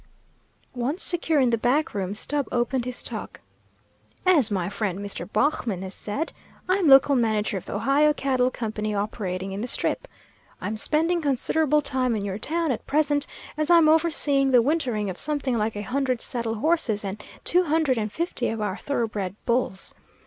Once 0.73 1.03
secure 1.03 1.39
in 1.39 1.51
the 1.51 1.59
back 1.59 1.93
room, 1.93 2.15
Stubb 2.15 2.47
opened 2.51 2.85
his 2.85 3.03
talk. 3.03 3.39
"As 4.25 4.49
my 4.49 4.67
friend 4.67 4.97
Mr. 4.97 5.31
Baughman 5.31 5.83
has 5.83 5.93
said, 5.93 6.33
I'm 6.67 6.87
local 6.87 7.15
manager 7.15 7.55
of 7.55 7.67
the 7.67 7.75
Ohio 7.75 8.11
Cattle 8.11 8.49
Company 8.49 8.95
operating 8.95 9.51
in 9.51 9.61
the 9.61 9.67
Strip. 9.67 10.07
I'm 10.59 10.75
spending 10.75 11.21
considerable 11.21 11.81
time 11.81 12.15
in 12.15 12.25
your 12.25 12.39
town 12.39 12.71
at 12.71 12.87
present, 12.87 13.27
as 13.55 13.69
I'm 13.69 13.87
overseeing 13.87 14.49
the 14.49 14.63
wintering 14.63 15.07
of 15.07 15.19
something 15.19 15.55
like 15.55 15.75
a 15.75 15.81
hundred 15.83 16.19
saddle 16.19 16.55
horses 16.55 17.05
and 17.05 17.23
two 17.43 17.65
hundred 17.65 17.99
and 17.99 18.11
fifty 18.11 18.49
of 18.49 18.59
our 18.59 18.77
thoroughbred 18.77 19.35
bulls. 19.45 19.93